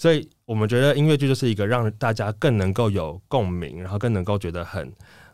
[0.00, 4.90] 所以我们觉得音乐剧就是一个让大家更能够有共鸣，然后更能够觉得很。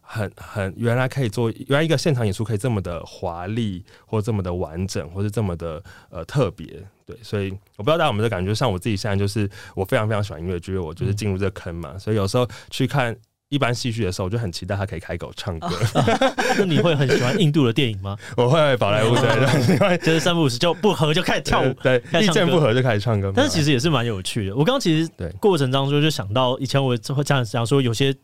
[0.08, 6.64] 很很原来可以做，原来一个现场演出可以这么的华丽，或这么的完整，或是这么的呃特别，
[7.04, 13.16] 对，所以我不知道大家有没有感觉，像我自己现在就是我非常非常喜欢音乐剧，我就是进入这个坑嘛，所以有时候去看
[13.48, 15.68] 一般戏剧的时候，我就很期待他可以开口唱歌。
[16.58, 18.16] 那你会很喜欢印度的电影吗？
[18.36, 23.32] 我会宝莱坞的， 就是三不五时就不合就开始跳舞，对，意见不合就开始唱歌。
[23.34, 24.56] 但是其实也是蛮有趣的。
[24.56, 28.14] 我刚刚其实对过程当中就想到以前我会这样讲说有些。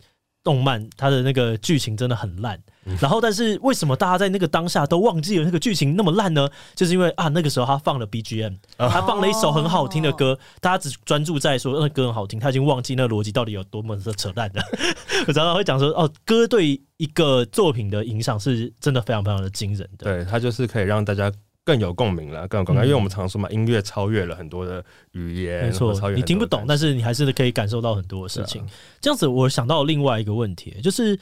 [0.44, 2.62] 动漫它的那个剧情真的很烂，嗯，
[3.00, 6.48] 然后但是为什么大家在那个当下都忘记了那个剧情那么烂呢？
[6.74, 14.62] 就是因为啊，那个时候他放了 BGM，他放了一首很好听的歌，大家只专注在说那歌很好听，他已经忘记那个逻辑到底有多么的扯淡了。
[15.28, 21.32] 我常常会讲说，哦，歌对一个作品的影响是真的非常非常的惊人的，对，它就是可以让大家。
[21.64, 28.66] 更有共鸣了，更有共鸣，因为我们常说嘛，音乐超越了很多的语言，没错，你听不懂，但是你还是可以感受到很多的事情。
[29.00, 31.16] 这样子，我想到另外一个问题，就是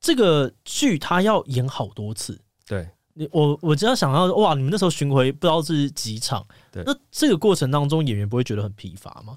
[0.00, 2.40] 这个剧它要演好多次。
[2.66, 9.36] 对，你我我只要想到哇，你们那时候巡回不知道是几场，对，那这个过程当中，演员不会觉得很疲乏吗？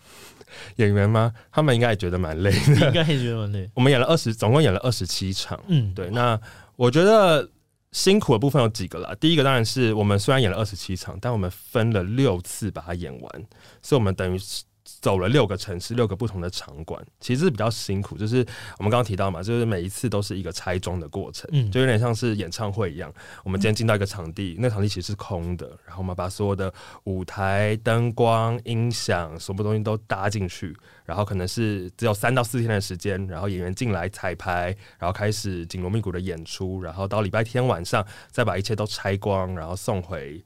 [0.77, 1.33] 演员吗？
[1.51, 3.69] 他们应该也觉得蛮累的，应该也觉得蛮累。
[3.75, 5.59] 我们演了二十，总共演了二十七场。
[5.67, 6.09] 嗯，对。
[6.09, 6.39] 那
[6.75, 7.49] 我觉得。
[7.91, 9.15] 辛苦的部分有几个啦。
[9.19, 13.47] 第一个当然是我们虽然演了二十七场，但我们分了六次把它演完，
[13.81, 14.61] 所以我们等于是。
[15.01, 18.17] 走了六个城市，六个不同的场馆，其实是比较辛苦。
[18.17, 18.45] 就是
[18.77, 23.13] 我们刚刚提到嘛，就是每一次都是一个拆装的过程，嗯，就有点像是演唱会一样。
[23.43, 26.73] 我们今天进到一个场地，那场地其实是空的，然后我们把所有的
[27.05, 40.43] 舞台、灯光、音响，什么东西都搭进去，然后可能是只有三到四天的时间，然后演员进来彩排，然后开始紧锣密鼓的演出，然后到礼拜天晚上再把一切都拆光，然后送回。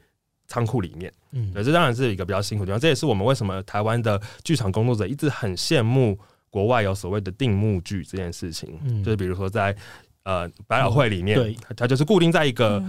[0.53, 2.79] 仓库里面，嗯，对，这当然是一个比较辛苦的地方。
[2.79, 6.15] 这也是我们为什么台湾的剧场工作者一直很羡慕
[6.51, 8.79] 国外有所谓的定幕剧这件事情。
[8.83, 9.75] 嗯，就是比如说在
[10.21, 12.79] 呃百老汇里面，对，它就是固定在一个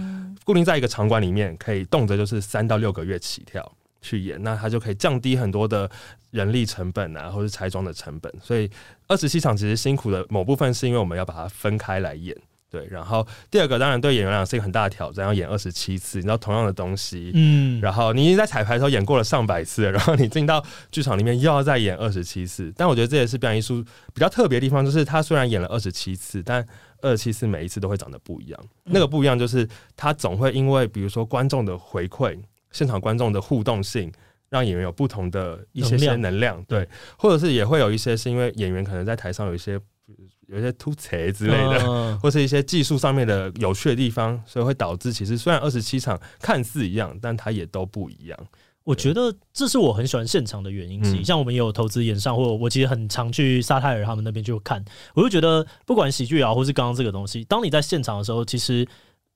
[0.43, 5.89] 固定在一个场馆里面，可以动辄就是三到六个月起跳去演，那它就可以降低很多的
[6.29, 8.31] 人力成本啊，或是拆装的成本。
[8.43, 8.69] 所以
[9.07, 12.37] 二十七场其实辛苦的某部分是因为我们要把它分开来演。
[12.69, 22.73] 对，然后第二个当然对演员来讲是一个很大的挑战，要演二十七次，你知道同样的东西，嗯，然后你已经在彩排的时候演过了上百次了，然后你进到剧场里面又要再演二十七次。
[22.75, 23.81] 但我觉得这也是表演艺术
[24.13, 26.65] 比较特别的地方，就是他虽然演了二十七次，但
[27.01, 28.59] 二十七次每一次都会长得不一样。
[28.83, 32.37] 那个不一样就是他总会因为比如说观众的回馈、
[32.71, 34.11] 现场观众的互动性，
[34.49, 36.85] 让演员有不同的一些些能量，对，
[37.17, 39.79] 或者是也会有一些是因为演员可能在台上有一些。
[40.47, 48.39] 有一些突切之类的，嗯、 或是一些技术上面的有趣的地方，所以会导致其实虽然二十七场看似一样，但它也都不一样。
[48.83, 51.23] 我觉得这是我很喜欢现场的原因之一。
[51.23, 58.87] 像我们也有投资演唱，或者我其实很常去沙泰尔他们那边去看，我就觉得不管喜剧啊，或是刚刚这个东西，当你在现场的时候，其实。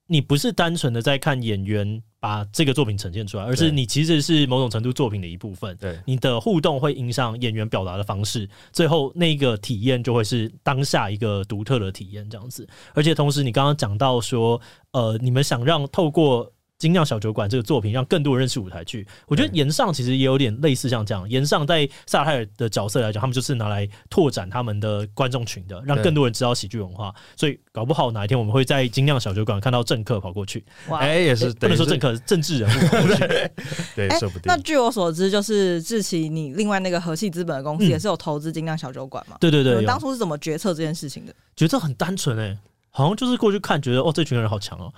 [0.10, 5.78] 你不是单纯的在看演员把这个作品呈现出来，而是你其实是某种程度作品的一部分。
[5.78, 12.68] 对，你的互动会影响演员表达的方式，最后那个体验就会是当下一个独特的体验，这样子。
[12.96, 14.60] 而且同时，你刚刚讲到说，
[14.92, 16.52] 呃，你们想让透过。
[16.80, 21.30] 精酿小酒馆这个作品让更多人认识舞台剧，我觉得岩上其实也有点类似像这样。
[21.30, 27.14] 岩上在萨泰尔的角色来讲，他们就是拿来拓展他们的观众群的，让更多人知道喜剧文化。
[27.36, 30.64] 所以搞不好哪一天我们会在精酿小酒馆看到政客跑过去。
[30.90, 33.52] 哎、欸，也是、欸、不能说政客，政治人物跑过去。
[33.98, 34.44] 对，欸、说不定。
[34.46, 39.36] 那据我所知，就是志奇，你另外那个和系资本的公司也是有投资精酿小酒馆嘛？
[39.42, 39.84] 对对对。
[39.84, 41.34] 当初是怎么决策这件事情的？
[41.58, 42.58] 决策很单纯哎、欸。
[42.92, 44.92] 好像就是过去看，觉得哦，这群人好强哦，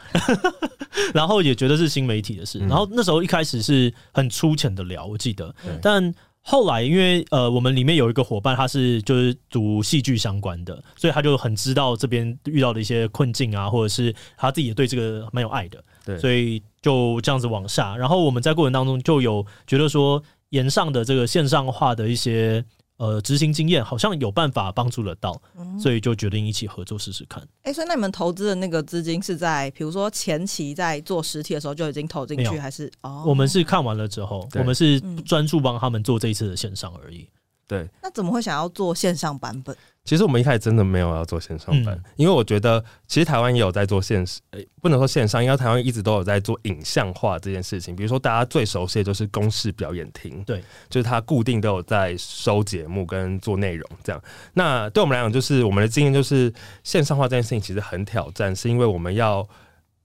[1.14, 2.60] 然后也觉得是新媒体的事。
[2.60, 17.96] 然后那时候一开始是很粗浅的聊，我记得，但后来因为呃，我们里面有一个伙伴，他是就是读戏剧相关的，所以他就很知道这边遇到的一些困境啊，或者是他自己也对这个蛮有爱的，对，所以就这样子往下。
[17.96, 22.64] 然后我们在过程当中就有觉得说，沿上的这个线上化的一些。
[23.02, 27.42] 呃，执行经验好像有办法帮助得到，嗯、所以就决定一起合作试试看。
[27.64, 32.92] 哎、欸，所以那你们投资的那个资金是在，比如说前期在做实体的时候就已经投进去，还是？
[33.02, 37.28] 哦，我们是看完了之后，我们是专注帮他们做这一次的线上而已。
[37.72, 39.74] 对，那怎么会想要做线上版本？
[40.04, 47.96] 其实我们一开始真的没有要做线上版，嗯、因为我觉得其实台湾也有在做线，欸、不能说线上，因为台湾一直都有在做影像化这件事情。
[47.96, 54.22] 比如说大家最熟悉的就是公视表演厅，对，就是它固定都有在收节目跟做内容这样。
[54.54, 56.54] 那对我们来讲，就是我们的经验就是
[56.84, 59.48] 线上化这件事情其实很挑战，是因为我们要。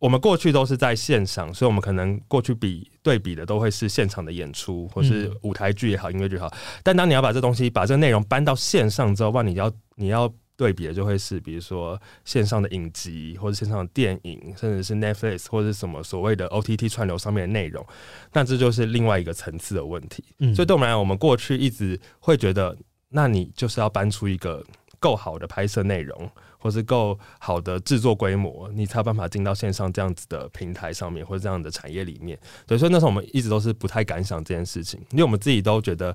[0.07, 6.49] 我们过去都是在线上，所以我们可能过去比对比的都会是现场的演出，或是舞台剧也好，音乐剧也好。
[6.85, 17.85] 但当你要把这东西、把这个内容搬到线上之后，哇，你要你要对比的就会是，比如说线上的影集，或者线上的电影，甚至是 Netflix 或者是什么所谓的 OTT 串流上面的内容。
[18.33, 20.23] 那这就是另外一个层次的问题。
[20.55, 24.65] 所以对我们来讲，我们过去一直会觉得，那你就是要搬出一个
[25.01, 26.31] 够好的拍摄内容。
[26.59, 32.39] 或是够好的制作规模，你才有办法进到线上这样子的平台上面，或者这样的产业里面。
[32.67, 36.15] 对，所以那时候我们一直都是不太敢想这件事情，因为我们自己都觉得，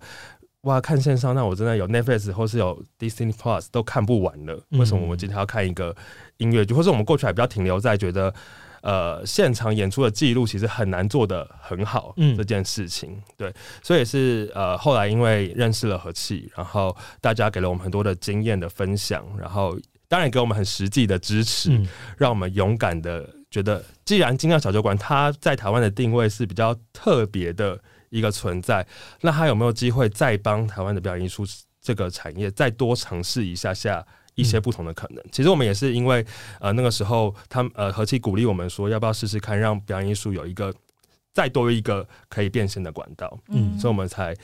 [0.61, 4.61] 哇，看线上，那我真的有 Netflix 或是有 Disney Plus 都看不完了。
[4.71, 5.95] 为什么我们今天要看一个
[6.37, 6.73] 音乐剧？
[6.73, 8.33] 或是我们过去还比较停留在觉得，
[8.81, 13.21] 呃，现场演出的记录其实很难做的很好，这件事情。
[13.37, 19.77] 对，所以是呃，后来因为认识了和气，然后大家给了我们很多的经验的分享，然后。
[20.11, 28.85] 当然给我们很实际的支持，嗯、让我们勇敢的觉得，既然精酿小酒馆它在台湾的定位是比较特别的一个存在，
[29.21, 31.45] 那它有没有机会再帮台湾的表演艺术
[31.81, 35.23] 这个产业再多尝试一下下一些不同的可能？
[35.23, 36.25] 嗯、其实我们也是因为
[36.59, 40.75] 呃那个时候他们呃何其鼓励我们说，要不要试试看让表演艺术有一个
[41.33, 43.39] 再多一个可以变现的管道？
[43.47, 44.35] 嗯，所以我们才。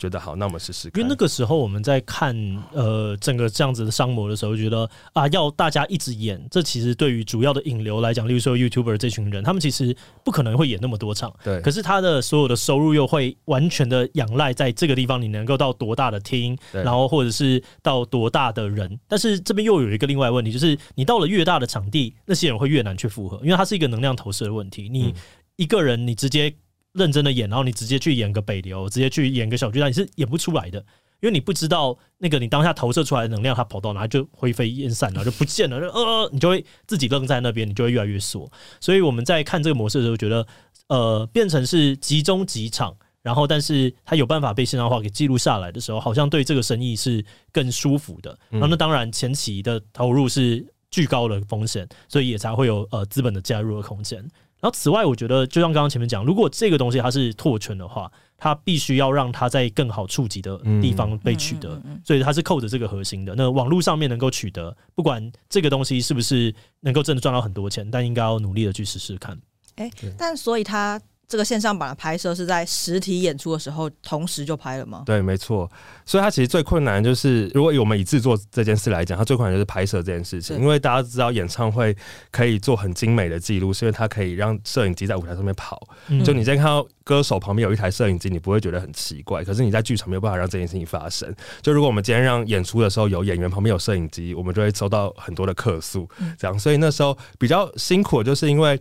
[0.00, 0.98] 觉得好，那我们试试看。
[0.98, 2.34] 因为那个时候我们在看
[2.72, 11.30] 呃整个这样子的商模的时候，觉得啊，要大家一直演，这其实对于主要的引流来讲，例如说 YouTuber 这群人，他们其实不可能会演那么多场。
[11.44, 11.60] 对。
[11.60, 18.98] 可是他的所有的收入又会完全的仰赖在这个地方，你能够到多大的厅，然后或者是到多大的人。
[19.06, 24.88] 但是这边又有一个另外问题，就是你到了越大的场地，那些人会越难去复合，因为它是一个能量投射的问题。
[24.88, 25.14] 你
[25.56, 26.54] 一个人，你直接。
[26.92, 30.78] 认真的演，然后你直接去演个北流，直接去演个小巨蛋，你是演不出来的，
[31.20, 38.50] 因为你不知道那个你当下投射出来的能量，它跑到哪就灰飞烟散了，就不见了，就呃，你就会自己愣在那边，你就会越来越缩。
[38.80, 40.46] 所以我们在看这个模式的时候，觉得
[40.88, 48.36] 呃，变成是集中几场，然后但是它有办法被线上化给记录下来的时候，好像对这个生意是更舒服的。
[48.48, 54.28] 然后那当然前期的投入是巨高的风险，所以也才会有呃资本的加入的空间。
[54.60, 63.34] 然后，此外，我觉得就像刚刚前面讲，如果这个东西它是拓圈的话，它必须要让它在更好触及的地方被取得，所以它是扣着这个核心的。
[63.34, 69.38] 那网络上面能够取得，不管这个东西是不是能够真的赚到很多钱，但应该要努力的去试试看。
[69.76, 71.00] 哎，但所以它。
[71.30, 75.04] 这个线上版的拍摄是在实体演出的时候同时就拍了吗？
[75.06, 75.70] 对，没错。
[76.04, 80.58] 所以它其实最困难就是，如果以我们以制作这件事来讲，它最困难就是拍摄这件事情。
[80.58, 81.96] 因为大家知道演唱会
[82.32, 85.80] 可以做很精美的记录，是因为它可以让摄影机在舞台上面跑。
[86.08, 89.44] 嗯、就你在看到歌手旁边有一台摄影机，你不会觉得很奇怪。
[89.44, 91.32] 可是你在剧场没有办法让这件事情发生。
[91.62, 96.08] 就如果我们今天让演出的时候有演员旁边有摄影机，我们就会收到很多的客诉。
[96.36, 98.80] 这样，所以那时候比较辛苦，就是因为。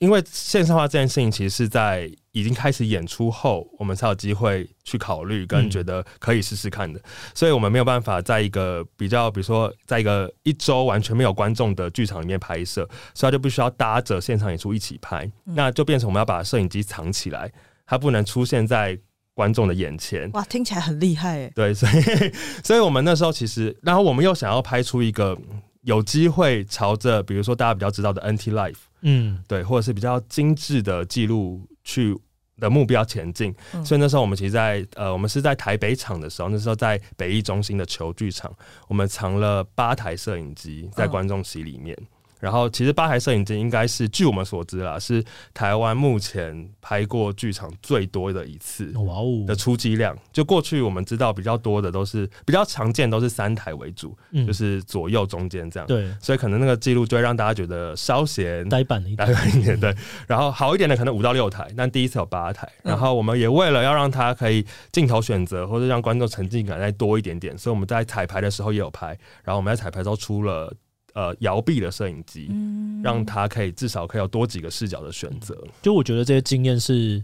[0.00, 6.98] 因为线上化这件事情，其实是在已经开始演出后，我们才有机会去考虑跟觉得可以试试看的。
[6.98, 7.02] 嗯、
[7.34, 17.52] 所以我们没有办法在一个比较，比如说在一个一周完全没有观众的剧场里面拍摄，所以他就必须要搭着现场演出一起拍，嗯、那就变成我们要把摄影机藏起来，
[17.86, 18.98] 它不能出现在
[19.34, 20.30] 观众的眼前。
[20.32, 21.52] 哇，听起来很厉害哎。
[21.54, 21.92] 对，所以
[22.64, 25.36] 所以我们那时候其实，然后我们又想要拍出一个
[25.82, 28.76] 有机会朝着，比如说大家比较知道的 NT Life，。
[29.02, 32.14] 嗯，对，或者是比较精致的记录去
[32.58, 38.54] 的目标前进，嗯、所以那时候我们其实在，在呃，我们是在台北场的时候，那时候在北艺中心的球剧场，
[38.88, 42.06] 我们藏了八台摄影机在观众席里面，嗯、
[42.40, 45.22] 然后其实八台摄影机应该是据我们所知啦，是
[45.54, 50.16] 台湾目前拍过剧场最多的一次哇哦的出机量。
[50.32, 55.86] 就过去我们知道比较多的都是比较常见都是三台为主，嗯、就是左右中间这样。
[55.86, 59.78] 对，所以可能那个记录就会让大家觉得稍显呆板一点，呆板一点。
[59.78, 59.94] 对，
[60.26, 62.66] 然后好一点的可能五到六台，但第一次有八台。
[62.82, 69.08] 然后我们也为了要让它可以镜头选择或者让观众沉浸感再多一点点，所以我们在彩排的时候也有拍。
[69.44, 70.72] 然后我们在彩排之后出了。
[71.14, 75.56] 呃，摇臂的摄影机，嗯、让他可以至少可以有多几个视角的选择。
[75.82, 77.22] 就我觉得这些经验是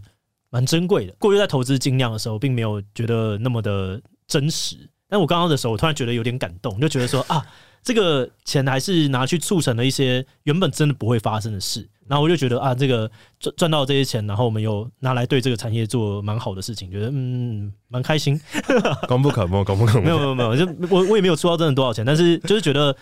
[0.49, 1.13] 蛮珍贵的。
[1.19, 4.77] 过去在投资精酿的时候，并没有觉得那么的真实。
[5.09, 7.45] 但我刚刚的时候，我突然觉得有点感动，就觉得说 啊，
[7.81, 11.87] 这个钱还是拿去促成了一些原本真的不会发生的事。
[12.07, 13.09] 然后我就觉得啊，这个
[13.39, 18.39] 赚赚到这些钱，然后我们又拿来对这个产业做蛮好的事情，觉得嗯，蛮开心。
[19.07, 20.05] 功不可没，功不可没。
[20.05, 22.95] 没有没有没有，就 我我也没有出到真的多少钱，但是就是觉得。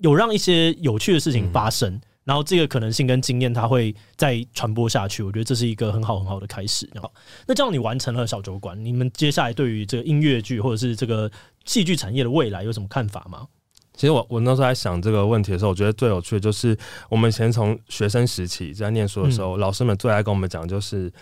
[0.00, 5.22] 有让一些有趣的事情发生，嗯、然后这个可能性跟经验，它会再传播下去。
[5.22, 6.88] 我觉得这是一个很好很好的开始。
[7.00, 7.12] 好，
[7.46, 11.30] 那这样你完成了小酒馆，你们接下来对于这个音乐剧或者是这个
[11.64, 13.46] 戏剧产业的未来有什么看法吗？
[13.94, 16.74] 其实我我那时候在想这个问题的时候，我觉得最有趣的就是
[17.10, 21.12] 我们以前从学生时期在念书的时候，嗯、老师们最爱跟我们讲，就是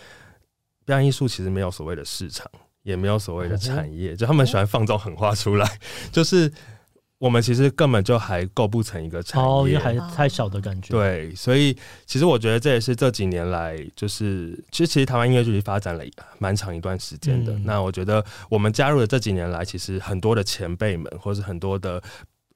[0.84, 2.48] 表演艺术其实没有所谓的市场，
[2.84, 5.78] 也没有所谓的产业，嗯、就他们喜欢放这种狠话出来，
[6.12, 6.52] 就是。
[7.18, 10.90] 我们其实根本就还构不成一个产业，哦，因为还太小的感觉。
[10.90, 16.04] 对，所以其实我觉得这也是这几年来，就是其实其实台湾音乐剧发展了
[16.38, 17.52] 蛮长一段时间的。
[17.52, 22.02] 嗯、那我觉得我们加入的这几年来，其实很多的前辈们，或是很多的。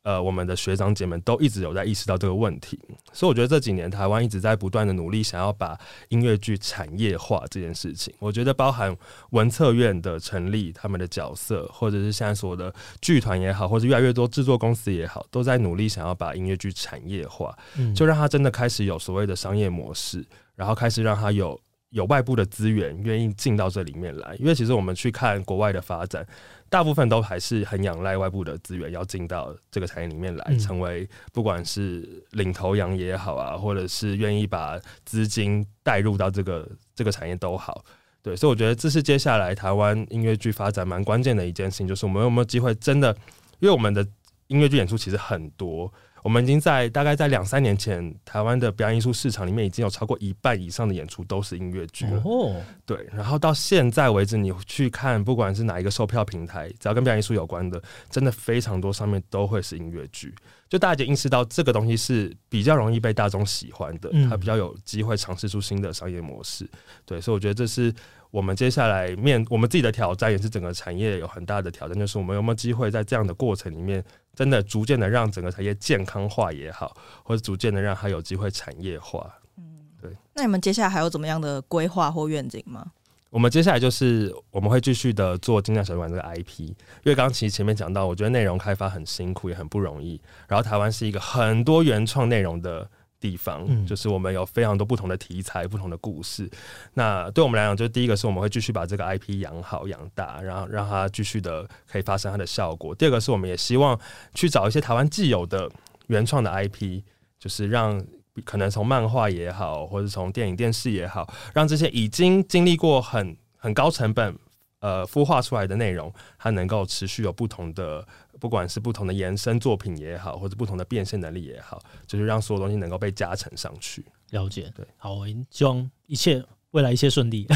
[0.02, 2.78] 呃，我们的学长姐们都一直有在意识到这个问题，
[3.12, 5.78] 所以我觉得这几年台湾一直在不断的努力，想要把
[6.08, 8.12] 音乐剧产业化这件事情。
[8.18, 8.96] 我觉得包含
[9.30, 17.56] 文策院的成立，他们的角色，或者是现在所有的剧团也好，或者越来越多制作公司也好，都在努力想要把音乐剧产业化，
[17.94, 20.24] 就让它真的开始有所谓的商业模式，
[20.56, 21.60] 然后开始让它有
[21.92, 24.34] 有外部的资源愿意进到这里面来。
[24.38, 26.26] 因为其实我们去看国外的发展。
[26.68, 37.84] 大部分都还是很仰赖外部的资源，要进到这个产业里面来，成为不管是领头羊也好啊，或者是愿意把资金带入到这个这个产业都好。
[38.22, 43.14] 对，所以我觉得这是接下来台湾音乐剧发展蛮关键的一件事情，就是我们有没有机会真的，
[43.58, 44.02] 因为我们的
[44.46, 45.92] 音乐剧演出其实很多。
[46.22, 52.22] 我们已经在大概在两三年前，台湾的表演艺术市场里面已经有超过一半以上的演出都是音乐剧了。
[52.24, 60.34] 哦，对，然后到现在为止，你去看不管是哪一个售票平台，只要跟表演艺术有关的，真的非常多，上面都会是音乐剧。
[60.68, 66.66] 就大家就意识到这个东西是比较容易被大众喜欢的，它比较有机会尝试出新的商业模式。
[67.04, 67.92] 对，所以我觉得这是
[68.32, 74.04] 我们接下来面我们自己的挑战，也是整个产业有很大的挑战，就是我们有没有机会在这样的过程里面。
[74.34, 79.30] 真的逐渐的让整个产业健康化也好，或者逐渐的让它有机会产业化。
[79.58, 79.62] 嗯，
[80.00, 80.10] 对。
[80.32, 82.92] 那你们接下来还有怎么样的规划或愿景吗？
[83.28, 86.74] 我们接下来就是我们会继续的做精酿小酒馆这个 IP，因
[87.04, 90.18] 为刚刚其实前面讲到，我觉得内容开发很辛苦，也很不容易。
[90.48, 92.88] 然后台湾是一个很多原创内容的。
[93.22, 96.50] 地方，就是我们有非常多不同的题材、不同的故事。
[96.94, 102.92] 那对我们来讲，就第一个是我们会继续把这个 IP 养好、养大，然后让它继续的可以发生它的效果。
[102.92, 103.96] 第二个是我们也希望
[104.34, 105.70] 去找一些台湾既有的
[106.08, 107.02] 原创的 IP，
[107.38, 108.04] 就是让
[108.44, 114.36] 可能从漫画也好，或者从电影、电视也好，让这些已经经历过很很高成本
[114.80, 118.04] 呃孵化出来的内容，它能够持续有不同的。
[118.42, 124.04] 不管是不同的延伸作品也好，或者不同的变现能力也好，就是让所有东西能够被加成上去。
[124.30, 127.46] 了解，对，好，我希望一切未来一切顺利。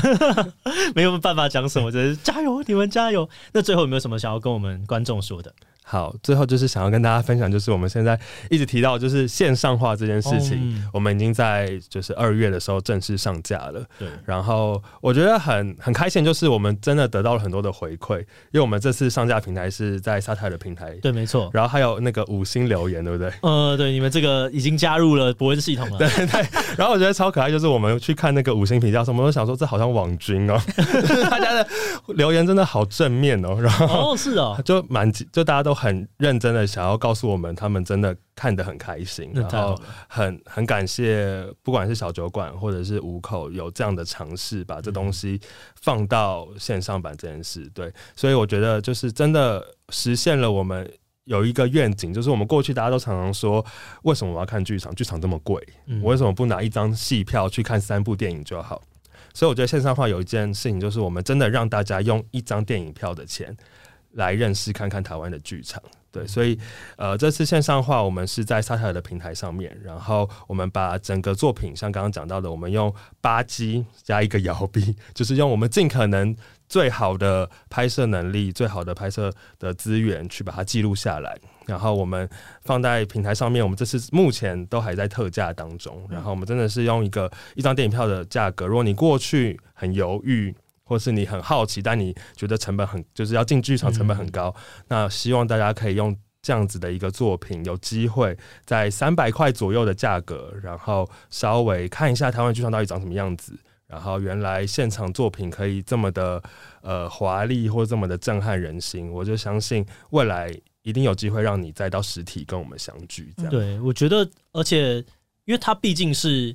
[0.95, 3.29] 没有办法讲什么，就是加油，你们加油。
[3.53, 5.53] 那最后有没有什么想要跟我们观众说的？
[5.89, 8.19] 好，最后就是想要跟大家分享，就是我们现在
[8.51, 13.85] 一直提到就是线上化这件事情，嗯、我们已经在就是二月的时候正式上架了。
[13.97, 21.49] 对，然后我觉得很很开心，就是我们真的得到了很多的回馈，因为我们这次上架平台是在沙泰尔的平台，对，没错。
[21.53, 23.33] 然后还有那个五星留言，对不对？
[23.43, 26.45] 呃，对，你们这个已经加入了博恩系统了， 对对。
[26.77, 30.61] 然后我觉得超可爱，就是我们去看那个五星评价，我们都想说这好像网军哦，
[31.31, 31.65] 大家的
[32.09, 36.67] 留言真的好正面哦，然后哦是哦，就蛮就大家都很认真的。
[36.67, 45.41] 想要告诉我们，他们真的看得很开心，然后很很感谢，不管是小酒馆或者是五口有这样的尝试，把这东西
[45.81, 47.71] 放到线上版这件事。
[47.75, 50.91] 对，所以我觉得就是真的实现了我们
[51.25, 53.65] 有一个愿景，就是我们过去大家都常常说，
[54.03, 54.93] 为什么我要看剧场？
[54.95, 55.63] 剧场这么贵，
[56.03, 58.83] 我为什么不拿一张戏票去看三部电影就好？
[59.35, 63.55] 所以我觉得线上化有一件事情，就是我们真的让大家用一张电影票的钱。
[64.17, 65.81] 来认识看看台湾的剧场。
[66.11, 66.59] 对，所以
[66.97, 76.35] 呃，这次线上化我们是在萨泰尔的平台上面，然后我们把整个作品像刚刚讲到的，我们用八 G 加一个摇臂， 就是用我们尽可能
[76.69, 82.27] 最好的拍摄能力、最好的拍摄的资源去把它记录下来，然后我们
[82.63, 83.63] 放在平台上面。
[83.63, 88.67] 我们这次目前都还在特价当中，然后我们真的是用一个一张电影票的价格。
[88.67, 90.55] 如果你过去很犹豫，
[90.87, 103.53] 或是你很好奇，但你觉得成本很，就是要进剧场成本很高，嗯、那希望大家可以用这样子的一个作品，有机会在三百块左右的价格，然后稍微看一下台湾剧场到底长什么样子，
[103.89, 106.41] 然后原来现场作品可以这么的
[106.83, 113.35] 呃华丽，或这么的震撼人心，我就相信未来一定有机会让你再到实体跟我们相聚。
[113.37, 114.99] 这样，对，我觉得，而且
[115.47, 116.55] 因为它毕竟是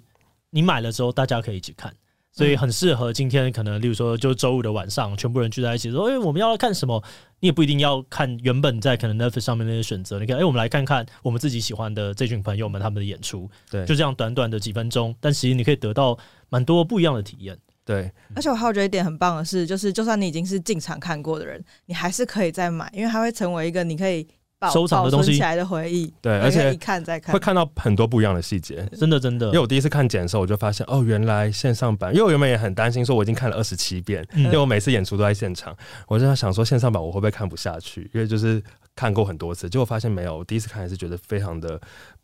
[0.51, 1.93] 你买了之后，大家可以一起看。
[2.31, 7.03] 所以很适合今天可能，例如说，就周五的晚上，全部人聚在一起说：“哎、欸，我们要看什么？”
[7.41, 10.19] 你也不一定要看原本在可能 Netflix 上面那些选择。
[10.19, 13.49] 你看，哎、欸，我们来看看我们自己喜欢的这群朋友们他们的演出。
[13.69, 16.17] 对，就这样短短的几分钟，但其实你可以得到
[16.49, 17.57] 蛮多不一样的体验。
[17.83, 24.25] 对，而且我还有觉得一点很棒的是，就是就算你已经是进场看过的人，你还是可以再买，因为它会成为一个你可以。
[24.69, 29.47] 收藏的东西，起来的回忆，对，而且一看再看，会看到很多不一样的细节，真的真的。
[29.47, 35.75] 因为我第一次看剪的时候，我就发现哦，原来线上版，因为我原本也很担心，说我已经看了二十七遍，嗯、因为我每次演出都在现场，
[36.07, 38.61] 我就在想说线上版我会不会看不下去，因为就是
[38.95, 41.79] 看过很多次，结果发现没有，我第一次看还是觉得非常的。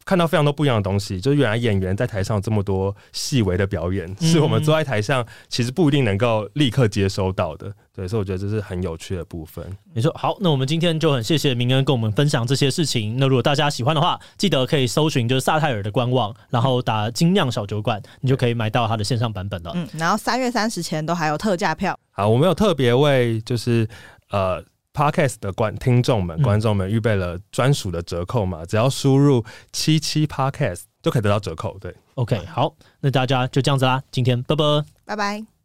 [0.07, 7.73] 看到非常多不一样的东西，就是原来演员在台上这么多细微的表演，是我们坐在台上其实不一定能够立刻接收到的。
[7.93, 9.65] 对，所以我觉得这是很有趣的部分。
[9.93, 13.17] 没错，好，那我们今天就很谢谢明恩跟我们分享这些事情。
[13.19, 19.73] 那如果大家喜欢的话，记得可以搜寻就是萨泰尔的官网，然后打精酿小酒馆，你就可以买到它的线上版本了。
[19.75, 21.99] 嗯，然后三月三十前都还有特价票。
[22.11, 23.85] 好，我们有特别为就是
[24.29, 24.63] 呃。
[24.97, 31.77] Podcast 的观听众们、观众们预备了专属的折扣嘛，只要输入七七 Podcast 就可以得到折扣。
[31.79, 34.63] 对，OK，好，那大家就这样子啦，今天拜拜，
[35.05, 35.56] 拜拜。